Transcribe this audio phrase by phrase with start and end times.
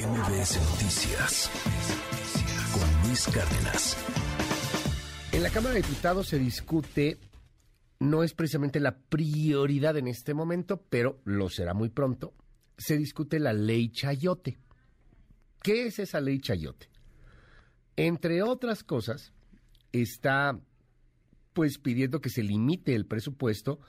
[0.00, 1.50] MBS Noticias
[2.72, 3.96] con Luis Cárdenas.
[5.30, 7.18] En la Cámara de Diputados se discute,
[7.98, 12.32] no es precisamente la prioridad en este momento, pero lo será muy pronto,
[12.78, 14.58] se discute la ley Chayote.
[15.62, 16.88] ¿Qué es esa ley Chayote?
[17.96, 19.34] Entre otras cosas,
[19.92, 20.58] está
[21.52, 23.80] pues pidiendo que se limite el presupuesto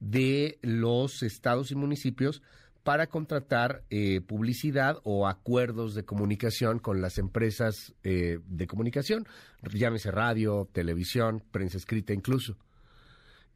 [0.00, 2.42] de los estados y municipios
[2.82, 9.26] para contratar eh, publicidad o acuerdos de comunicación con las empresas eh, de comunicación,
[9.72, 12.56] llámese radio, televisión, prensa escrita incluso.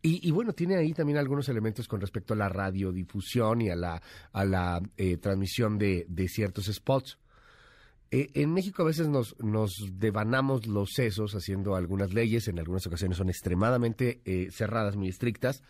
[0.03, 4.01] Y, bueno, tiene ahí también algunos elementos con respecto a la radiodifusión y a la,
[4.33, 7.19] a la eh, transmisión de, de, ciertos spots.
[8.13, 13.17] en México a veces nos, nos devanamos los sesos haciendo algunas leyes, en algunas ocasiones
[13.17, 14.21] son extremadamente
[14.53, 15.65] cerradas, muy estrictas,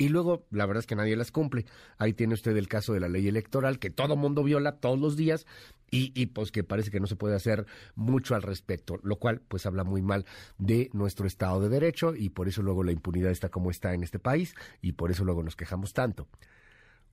[0.00, 1.66] y luego, la verdad es que nadie las cumple.
[1.98, 5.14] Ahí tiene usted el caso de la ley electoral, que todo mundo viola todos los
[5.14, 5.44] días
[5.90, 9.42] y, y, pues que parece que no se puede hacer mucho al respecto, lo cual
[9.46, 10.24] pues habla muy mal
[10.56, 14.02] de nuestro Estado de Derecho y por eso luego la impunidad está como está en
[14.02, 16.28] este país y por eso luego nos quejamos tanto.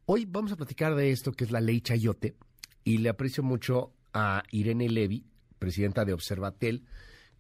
[0.06, 2.38] Hoy vamos a platicar de esto que es la ley Chayote
[2.86, 5.26] y le aprecio mucho a Irene Levy,
[5.60, 6.86] presidenta de Observatel,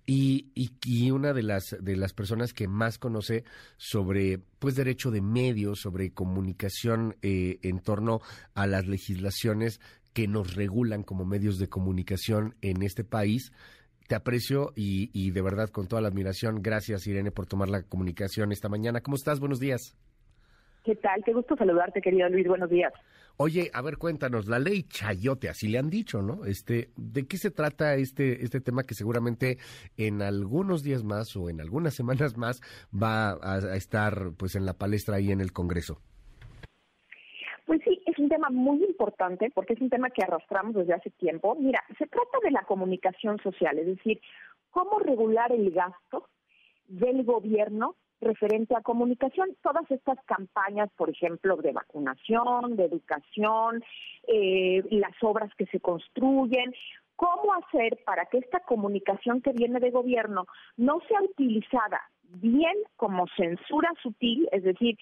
[0.09, 3.43] y, y, una de las, de las personas que más conoce
[3.75, 8.21] sobre pues derecho de medios, sobre comunicación eh, en torno
[8.55, 9.81] a las legislaciones
[10.13, 13.51] que nos regulan como medios de comunicación en este país.
[14.07, 16.61] Te aprecio y, y de verdad con toda la admiración.
[16.61, 19.01] Gracias Irene por tomar la comunicación esta mañana.
[19.01, 19.41] ¿Cómo estás?
[19.41, 19.97] Buenos días.
[20.85, 21.21] ¿Qué tal?
[21.25, 22.47] Qué gusto saludarte, querido Luis.
[22.47, 22.93] Buenos días.
[23.39, 26.43] Oye, a ver, cuéntanos, la ley Chayote, así le han dicho, ¿no?
[26.45, 29.59] Este, ¿de qué se trata este este tema que seguramente
[29.95, 34.73] en algunos días más o en algunas semanas más va a, estar pues en la
[34.73, 36.01] palestra ahí en el Congreso?
[37.67, 41.11] Pues sí, es un tema muy importante porque es un tema que arrastramos desde hace
[41.11, 41.55] tiempo.
[41.59, 44.19] Mira, se trata de la comunicación social, es decir,
[44.71, 46.27] cómo regular el gasto
[46.87, 49.55] del gobierno referente a comunicación.
[49.61, 53.83] Todas estas campañas, por ejemplo, de vacunación, de educación,
[54.27, 56.73] eh, las obras que se construyen,
[57.15, 60.45] ¿cómo hacer para que esta comunicación que viene de gobierno
[60.77, 64.97] no sea utilizada bien como censura sutil, es decir,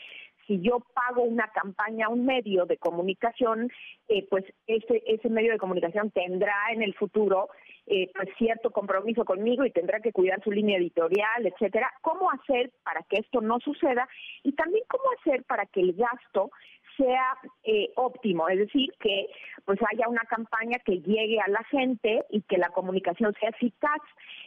[0.47, 3.71] si yo pago una campaña a un medio de comunicación,
[4.07, 7.49] eh, pues ese, ese medio de comunicación tendrá en el futuro
[7.87, 11.93] eh, pues cierto compromiso conmigo y tendrá que cuidar su línea editorial, etcétera.
[12.01, 14.07] ¿Cómo hacer para que esto no suceda?
[14.41, 16.49] Y también cómo hacer para que el gasto
[16.97, 19.27] sea eh, óptimo, es decir, que
[19.65, 24.01] pues haya una campaña que llegue a la gente y que la comunicación sea eficaz,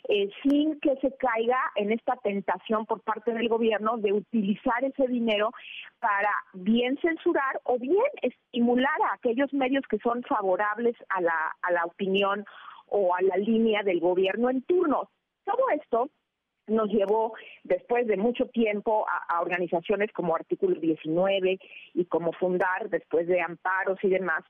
[0.09, 5.09] eh, sin que se caiga en esta tentación por parte del gobierno de utilizar ese
[5.09, 5.51] dinero
[5.99, 11.73] para bien censurar o bien estimular a aquellos medios que son favorables a la, a
[11.73, 12.45] la opinión
[12.87, 15.11] o a la línea del gobierno en turno.
[15.45, 16.11] Todo esto
[16.69, 17.35] nos llevó,
[17.65, 21.59] después de mucho tiempo, a, organizaciones como Artículo 19
[21.95, 24.45] y como Fundar, después de amparos y demás,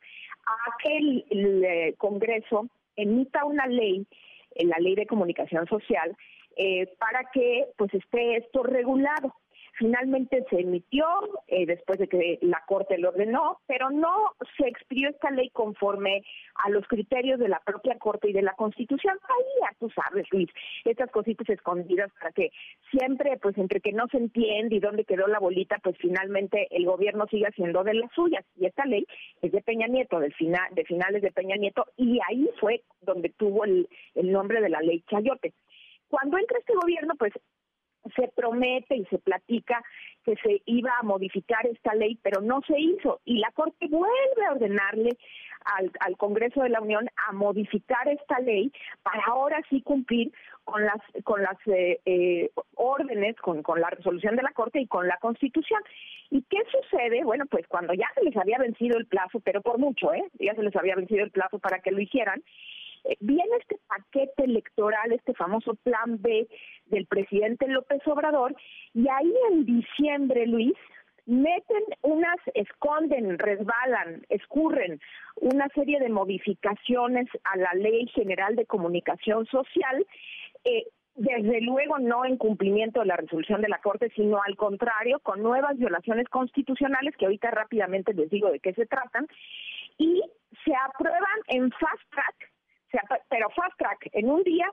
[0.47, 0.97] a que
[1.31, 4.07] el, eh, Congreso emita una ley,
[4.55, 6.17] eh, la Ley de Comunicación Social,
[6.57, 9.35] eh, para que pues esté esto regulado.
[9.75, 11.07] Finalmente se emitió
[11.47, 16.23] eh, después de que la Corte lo ordenó, pero no se expidió esta ley conforme
[16.55, 19.19] a los criterios de la propia Corte y de la Constitución.
[19.29, 20.49] Ahí tú sabes, Luis,
[20.85, 22.51] estas cositas escondidas para que
[22.91, 26.85] siempre, pues entre que no se entiende y dónde quedó la bolita, pues finalmente el
[26.85, 28.45] gobierno sigue haciendo de las suyas.
[28.57, 29.07] Y esta ley
[29.43, 33.31] es de Peña Nieto, del final, de finales de Peña Nieto, y ahí fue donde
[33.31, 35.53] tuvo el, el nombre de la ley Chayote.
[36.09, 37.33] Cuando entra este gobierno, pues
[38.15, 39.83] se promete y se platica
[40.25, 43.21] que se iba a modificar esta ley, pero no se hizo.
[43.25, 45.17] Y la Corte vuelve a ordenarle
[45.65, 50.33] al, al Congreso de la Unión a modificar esta ley para ahora sí cumplir
[50.65, 54.87] con las con las eh, eh, órdenes, con, con la resolución de la Corte y
[54.87, 55.83] con la Constitución.
[56.31, 57.25] ¿Y qué sucede?
[57.25, 60.25] Bueno, pues cuando ya se les había vencido el plazo, pero por mucho, ¿eh?
[60.39, 62.43] Ya se les había vencido el plazo para que lo hicieran,
[63.21, 66.49] viene este paquete electoral, este famoso plan B
[66.87, 68.55] del presidente López Obrador,
[68.95, 70.75] y ahí en diciembre, Luis,
[71.27, 74.99] meten unas, esconden, resbalan, escurren
[75.37, 80.07] una serie de modificaciones a la Ley General de Comunicación Social,
[80.65, 80.85] eh,
[81.17, 85.43] desde luego no en cumplimiento de la resolución de la Corte, sino al contrario, con
[85.43, 89.27] nuevas violaciones constitucionales, que ahorita rápidamente les digo de qué se tratan,
[89.99, 90.23] y
[90.65, 92.53] se aprueban en fast track
[93.29, 94.71] pero fast track, en un día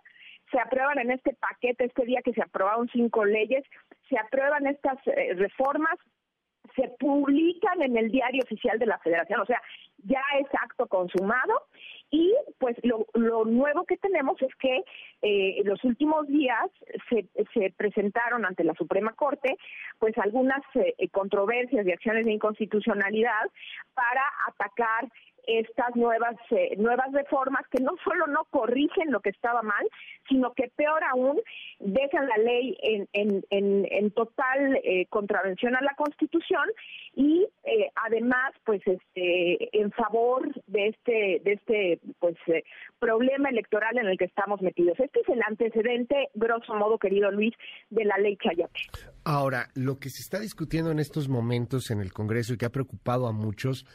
[0.52, 3.64] se aprueban en este paquete, este día que se aprobaron cinco leyes,
[4.10, 5.98] se aprueban estas eh, reformas,
[6.76, 9.62] se publican en el diario oficial de la Federación, o sea,
[10.04, 11.54] ya es acto consumado
[12.12, 13.06] y pues lo,
[13.46, 14.78] nuevo que tenemos es que
[15.22, 16.70] eh, en los últimos días
[17.10, 19.58] se, se, presentaron ante la Suprema Corte
[20.00, 23.50] pues algunas eh, controversias y acciones de inconstitucionalidad
[23.94, 25.10] para atacar
[25.48, 29.86] estas nuevas eh, nuevas reformas que no solo no corrigen lo que estaba mal,
[30.30, 31.40] sino que peor aún
[31.80, 36.68] dejan la ley en, en, en, total eh, contravención a la Constitución
[37.16, 42.36] y eh, además pues este en favor de este de este pues
[43.00, 45.00] problema electoral en el que estamos metidos.
[45.00, 47.54] Este es el antecedente, grosso modo, querido Luis,
[47.90, 48.80] de la ley Chayote.
[49.24, 52.72] Ahora, lo que se está discutiendo en estos momentos en el Congreso y que ha
[52.72, 53.86] preocupado a muchos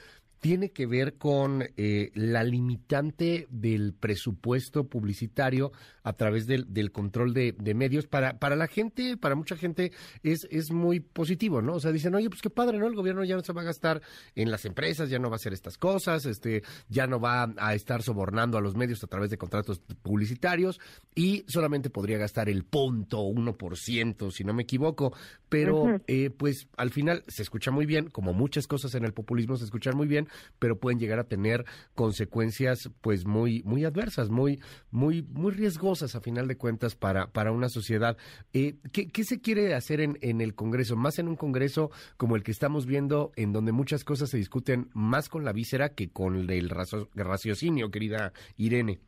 [0.41, 5.71] tiene que ver con eh, la limitante del presupuesto publicitario
[6.03, 8.07] a través del, control de, medios.
[8.07, 9.93] Para, para la gente, para mucha gente,
[10.23, 11.75] es, es muy positivo, ¿no?
[11.75, 12.87] O sea, dicen, oye, pues qué padre, ¿no?
[12.87, 14.01] El gobierno ya no se va a gastar
[14.35, 17.75] en las empresas, ya no va a hacer estas cosas, este, ya no va a
[17.75, 20.81] estar sobornando a los medios a través de contratos publicitarios
[21.15, 25.15] y solamente podría gastar el punto uno por ciento, si no me equivoco.
[25.51, 29.57] Pero, eh, pues, al final se escucha muy bien, como muchas cosas en el populismo
[29.57, 30.29] se escuchan muy bien,
[30.59, 34.61] pero pueden llegar a tener consecuencias pues muy muy adversas, muy
[34.91, 38.17] muy muy riesgosas a final de cuentas para para una sociedad.
[38.53, 40.97] Eh, ¿qué, ¿qué, se quiere hacer en, en el Congreso?
[40.97, 44.91] Más en un Congreso como el que estamos viendo, en donde muchas cosas se discuten
[44.93, 46.71] más con la víscera que con el
[47.15, 49.01] raciocinio, querida Irene.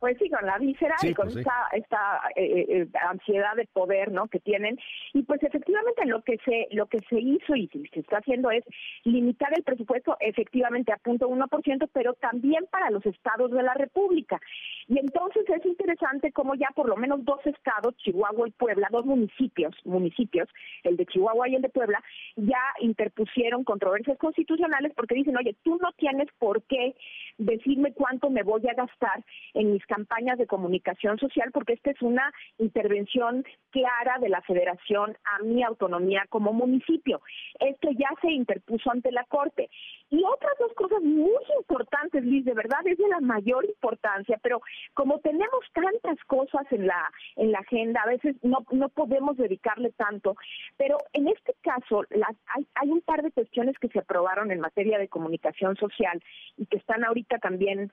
[0.00, 3.66] Pues sí, con la víscera y con pues esta, esta eh, eh, eh, ansiedad de
[3.66, 4.28] poder, ¿no?
[4.28, 4.78] Que tienen
[5.12, 8.64] y pues efectivamente lo que se lo que se hizo y se está haciendo es
[9.04, 13.62] limitar el presupuesto efectivamente a punto uno por ciento, pero también para los estados de
[13.62, 14.40] la República.
[14.90, 19.06] Y entonces es interesante como ya por lo menos dos estados, Chihuahua y Puebla, dos
[19.06, 20.48] municipios, municipios,
[20.82, 22.02] el de Chihuahua y el de Puebla,
[22.34, 26.96] ya interpusieron controversias constitucionales porque dicen, oye, tú no tienes por qué
[27.38, 32.02] decirme cuánto me voy a gastar en mis campañas de comunicación social, porque esta es
[32.02, 37.20] una intervención clara de la federación a mi autonomía como municipio.
[37.60, 39.70] Esto ya se interpuso ante la Corte.
[40.10, 44.60] Y otras dos cosas muy importantes, Liz, de verdad es de la mayor importancia, pero
[44.94, 49.92] como tenemos tantas cosas en la en la agenda, a veces no, no podemos dedicarle
[49.92, 50.36] tanto,
[50.76, 54.98] pero en este caso hay, hay un par de cuestiones que se aprobaron en materia
[54.98, 56.22] de comunicación social
[56.56, 57.92] y que están ahorita también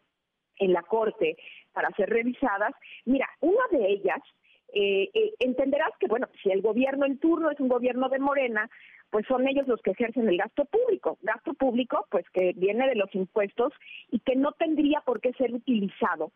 [0.60, 1.38] en la Corte
[1.74, 2.74] para ser revisadas.
[3.06, 4.20] Mira, una de ellas,
[4.74, 8.70] eh, eh, entenderás que, bueno, si el gobierno en turno es un gobierno de Morena,
[9.10, 11.18] pues son ellos los que ejercen el gasto público.
[11.22, 13.74] Gasto público, pues que viene de los impuestos
[14.12, 16.32] y que no tendría por qué ser utilizado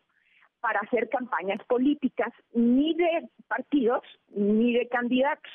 [0.62, 5.52] para hacer campañas políticas, ni de partidos, ni de candidatos.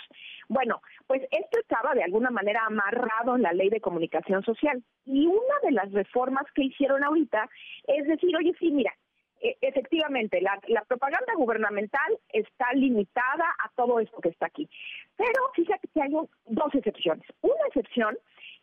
[0.50, 4.84] Bueno, pues esto estaba de alguna manera amarrado en la ley de comunicación social.
[5.06, 7.50] Y una de las reformas que hicieron ahorita
[7.88, 8.94] es decir, oye, sí, mira,
[9.40, 14.70] e, efectivamente, la, propaganda gubernamental está limitada a todo esto que está aquí.
[15.16, 17.26] Pero fíjate que hay dos excepciones.
[17.42, 18.18] Una excepción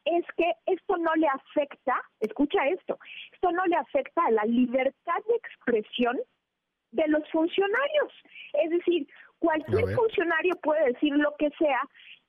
[0.04, 2.98] es que esto no le afecta, escucha esto,
[3.32, 6.18] esto no le afecta a la libertad de expresión
[6.92, 8.12] de los funcionarios.
[8.52, 9.08] Es decir,
[9.38, 11.80] cualquier funcionario puede decir lo que sea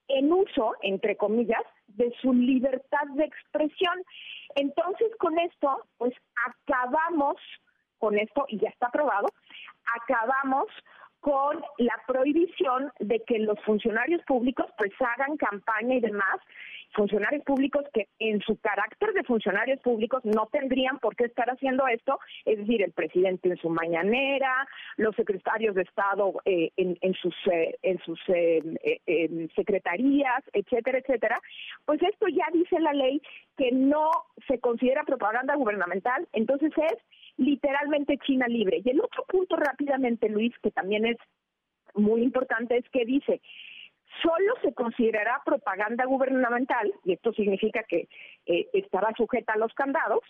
[0.07, 4.03] en uso, entre comillas, de su libertad de expresión.
[4.55, 6.13] Entonces, con esto, pues
[6.45, 7.35] acabamos
[7.97, 9.27] con esto, y ya está aprobado,
[10.01, 10.67] acabamos
[11.21, 16.37] con la prohibición de que los funcionarios públicos pues hagan campaña y demás
[16.93, 21.87] funcionarios públicos que en su carácter de funcionarios públicos no tendrían por qué estar haciendo
[21.87, 27.35] esto, es decir, el presidente en su mañanera, los secretarios de Estado eh, en, sus,
[27.51, 31.39] eh, en sus eh, secretarías, etcétera, etcétera,
[31.85, 33.21] pues esto ya dice la ley
[33.57, 34.09] que no
[34.47, 36.97] se considera propaganda gubernamental, entonces es
[37.37, 38.81] literalmente China libre.
[38.83, 41.17] Y el otro punto rápidamente, Luis, que también es
[41.93, 43.41] muy importante, es que dice,
[44.21, 48.07] solo se considerará propaganda gubernamental, y esto significa que
[48.45, 50.21] eh, estará sujeta a los candados,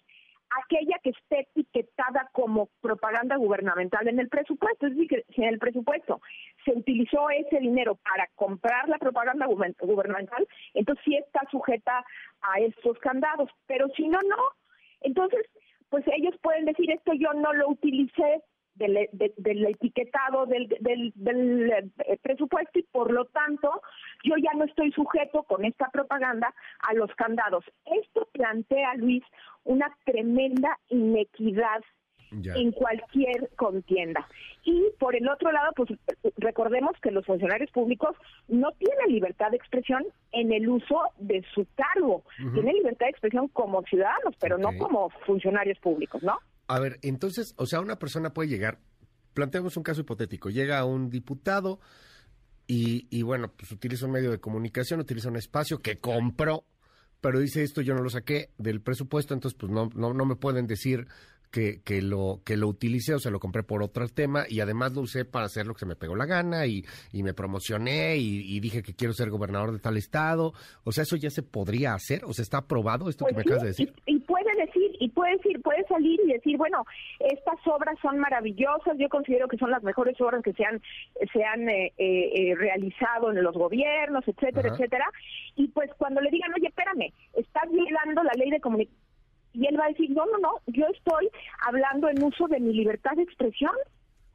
[0.63, 4.87] aquella que esté etiquetada como propaganda gubernamental en el presupuesto.
[4.87, 6.21] Es decir, que si en el presupuesto
[6.63, 12.05] se utilizó ese dinero para comprar la propaganda gubernamental, entonces sí está sujeta
[12.41, 14.37] a estos candados, pero si no, no.
[15.01, 15.45] Entonces,
[15.89, 18.41] pues ellos pueden decir esto yo no lo utilicé
[18.75, 23.81] del, del etiquetado del, del, del, eh, presupuesto y por lo tanto
[24.23, 26.53] yo ya no estoy sujeto con esta propaganda
[26.87, 27.63] a los candados.
[27.85, 29.23] Esto plantea, Luis,
[29.63, 31.81] una tremenda inequidad
[32.31, 34.27] en cualquier contienda.
[34.63, 35.89] Y por el otro lado, pues
[36.37, 38.15] recordemos que los funcionarios públicos
[38.47, 42.23] no tienen libertad de expresión en el uso de su cargo.
[42.37, 46.39] Tienen libertad de expresión como ciudadanos, pero no como funcionarios públicos, ¿no?
[46.67, 48.79] A ver, entonces, o sea, una persona puede llegar,
[49.33, 51.79] planteamos un caso hipotético, llega un diputado
[52.67, 56.65] y, y bueno, pues utiliza un medio de comunicación, utiliza un espacio que compró,
[57.21, 60.35] pero dice esto yo no lo saqué del presupuesto, entonces pues no, no, no me
[60.35, 61.07] pueden decir
[61.55, 64.93] que, que, lo, que lo utilicé o se lo compré por otro tema y además
[64.93, 68.17] lo usé para hacer lo que se me pegó la gana y, y me promocioné
[68.17, 70.53] y, y, dije que quiero ser gobernador de tal estado.
[70.83, 72.25] O sea, ¿eso ya se podría hacer?
[72.25, 73.93] ¿O sea, está aprobado esto pues que me sí, acabas de decir?
[74.05, 74.14] Y,
[74.99, 76.85] y, puede decir, y puede decir, puede salir y decir, bueno,
[77.19, 80.81] estas obras son maravillosas, yo considero que son las mejores obras que se han,
[81.31, 84.75] se han eh, eh, realizado en los gobiernos, etcétera, Ajá.
[84.75, 85.05] etcétera.
[85.55, 89.05] Y pues cuando le digan, oye, espérame, estás violando la ley de comunicación
[89.55, 91.29] y él va a decir, no, no, no, yo estoy
[91.65, 93.71] hablando en uso de mi libertad de expresión.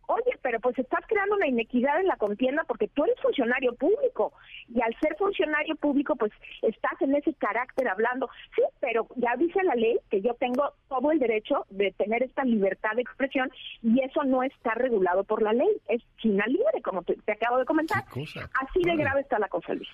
[0.06, 4.32] Oye, pero pues estás creando una inequidad en la contienda porque tú eres funcionario público
[4.72, 8.28] y al ser funcionario público pues estás en ese carácter hablando.
[8.54, 12.44] Sí, pero ya dice la ley que yo tengo todo el derecho de tener esta
[12.44, 13.50] libertad de expresión
[13.82, 15.68] y eso no está regulado por la ley.
[15.88, 18.04] Es China libre, como te, te acabo de comentar.
[18.10, 19.88] Así de grave está la cosa, Luis.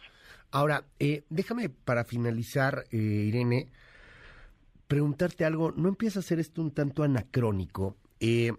[0.50, 3.68] Ahora, eh, déjame para finalizar, eh, Irene,
[4.87, 7.97] preguntarte algo, ¿no empieza a ser esto un tanto anacrónico?
[8.21, 8.52] Eh,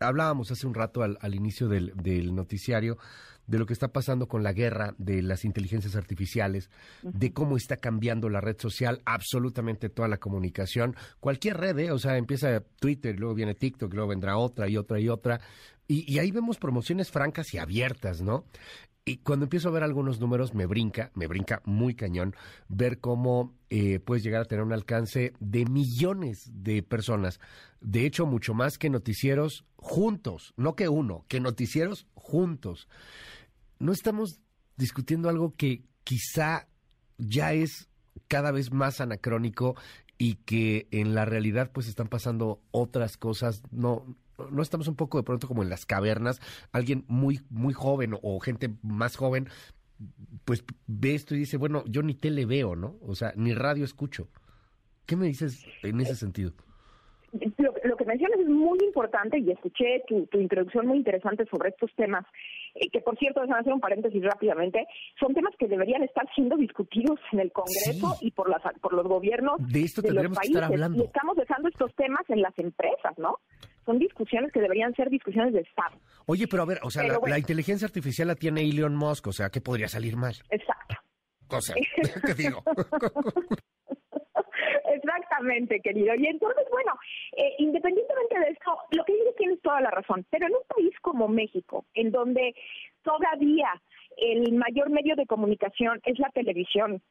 [0.00, 2.98] hablábamos hace un rato al, al inicio del, del, noticiario
[3.46, 6.70] de lo que está pasando con la guerra de las inteligencias artificiales,
[7.02, 7.12] uh -huh.
[7.12, 11.90] de cómo está cambiando la red social, absolutamente toda la comunicación, cualquier red, ¿eh?
[11.90, 15.40] o sea, empieza Twitter, luego viene TikTok, luego vendrá otra y otra y otra,
[15.86, 18.44] y, y ahí vemos promociones francas y abiertas, ¿no?
[19.06, 22.34] Y cuando empiezo a ver algunos números, me brinca, me brinca muy cañón,
[22.68, 27.38] ver cómo eh, puedes llegar a tener un alcance de millones de personas.
[27.82, 32.88] De hecho, mucho más que noticieros juntos, no que uno, que noticieros juntos.
[33.78, 34.40] No estamos
[34.76, 36.68] discutiendo algo que quizá
[37.18, 37.88] ya es
[38.28, 39.76] cada vez más anacrónico
[40.18, 44.16] y que en la realidad pues están pasando otras cosas, no,
[44.50, 46.40] no estamos un poco de pronto como en las cavernas,
[46.72, 49.48] alguien muy, muy joven o gente más joven,
[50.44, 52.96] pues ve esto y dice, bueno, yo ni tele veo, ¿no?
[53.00, 54.28] O sea, ni radio escucho.
[55.06, 56.52] ¿Qué me dices en ese sentido?
[57.58, 61.70] Lo, lo que mencionas es muy importante y escuché tu, tu introducción muy interesante sobre
[61.70, 62.24] estos temas,
[62.74, 64.86] eh, que por cierto, déjame hacer un paréntesis rápidamente,
[65.18, 68.26] son temas que deberían estar siendo discutidos en el Congreso Sí.
[68.26, 70.54] y por, las, por los gobiernos De esto de los países.
[70.56, 71.02] estar hablando.
[71.02, 73.38] Y estamos dejando estos temas en las empresas, ¿no?
[73.84, 75.96] Son discusiones que deberían ser discusiones de Estado.
[76.26, 77.32] Oye, pero a ver, o sea, la, bueno.
[77.34, 80.34] la inteligencia artificial la tiene Elon Musk, o sea, ¿qué podría salir mal?
[80.50, 80.94] Exacto.
[81.48, 81.74] O sea,
[82.26, 82.62] ¿qué digo?
[85.66, 86.14] Querido.
[86.14, 86.92] Y entonces, bueno,
[87.36, 90.92] eh, independientemente de esto, lo que dices tienes toda la razón, pero en un país
[91.00, 92.54] como México, en donde
[93.02, 93.68] todavía
[94.16, 97.02] el mayor medio de comunicación es la televisión,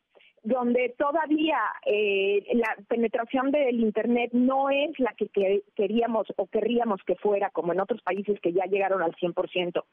[0.43, 5.29] donde todavía eh, la penetración del Internet no es la que
[5.73, 9.83] queríamos o querríamos que fuera, como en otros países que ya llegaron al 100%,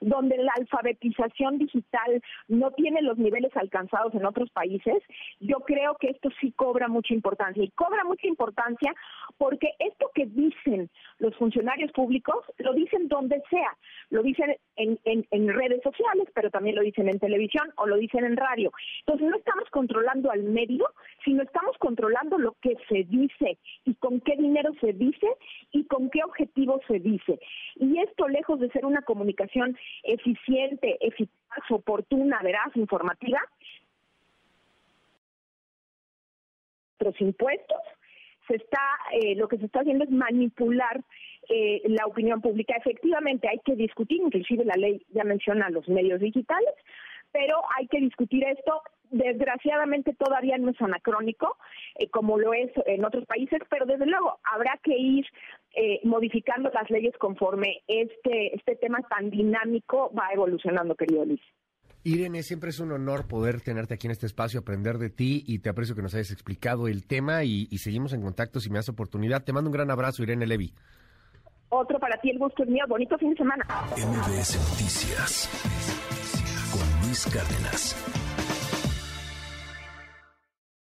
[0.00, 5.02] donde la alfabetización digital no tiene los niveles alcanzados en otros países,
[5.40, 7.62] yo creo que esto sí cobra mucha importancia.
[7.62, 8.94] Y cobra mucha importancia
[9.38, 13.76] porque esto que dicen los funcionarios públicos, lo dicen donde sea,
[14.10, 18.24] lo dicen en, en, redes sociales, pero también lo dicen en televisión o lo dicen
[18.24, 18.70] en radio.
[19.00, 20.86] Entonces no estamos controlando al medio,
[21.24, 25.26] sino estamos controlando lo que se dice y con qué dinero se dice
[25.72, 27.38] y con qué objetivo se dice.
[27.78, 33.40] Y esto, lejos de ser una comunicación eficiente, eficaz, oportuna, veraz, informativa,
[37.00, 37.80] los impuestos,
[38.48, 38.80] se está,
[39.12, 41.02] eh, lo que se está haciendo es manipular
[41.48, 42.74] eh, la opinión pública.
[42.76, 46.74] Efectivamente, hay que discutir, inclusive la ley ya menciona los medios digitales,
[47.32, 48.82] pero hay que discutir esto.
[49.10, 51.56] Desgraciadamente todavía no es anacrónico,
[51.96, 55.26] eh, como lo es en otros países, pero desde luego habrá que ir
[55.76, 61.40] eh, modificando las leyes conforme este, este tema tan dinámico va evolucionando, querido Luis.
[62.02, 65.58] Irene, siempre es un honor poder tenerte aquí en este espacio, aprender de ti y
[65.58, 68.76] te aprecio que nos hayas explicado el tema y, y seguimos en contacto si me
[68.76, 69.44] das oportunidad.
[69.44, 70.72] Te mando un gran abrazo, Irene Levy.
[71.68, 72.84] Otro para ti, el gusto es mío.
[72.88, 73.66] Bonito fin de semana.
[73.96, 75.50] MBS Noticias
[76.72, 78.25] con Luis Cárdenas.